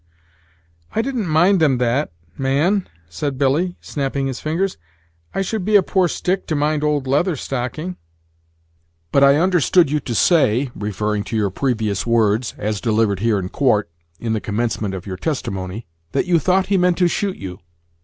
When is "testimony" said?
15.17-15.85